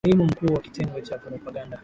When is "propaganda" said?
1.17-1.79